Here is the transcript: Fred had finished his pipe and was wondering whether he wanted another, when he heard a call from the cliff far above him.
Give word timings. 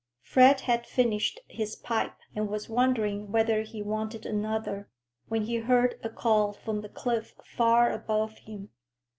Fred 0.23 0.61
had 0.61 0.87
finished 0.87 1.41
his 1.47 1.75
pipe 1.75 2.17
and 2.35 2.49
was 2.49 2.67
wondering 2.67 3.31
whether 3.31 3.61
he 3.61 3.83
wanted 3.83 4.25
another, 4.25 4.89
when 5.27 5.43
he 5.43 5.57
heard 5.57 5.99
a 6.01 6.09
call 6.09 6.53
from 6.53 6.81
the 6.81 6.89
cliff 6.89 7.35
far 7.45 7.91
above 7.91 8.39
him. 8.39 8.69